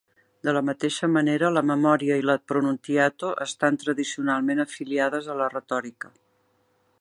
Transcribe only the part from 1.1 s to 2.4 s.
manera, la 'memoria' i la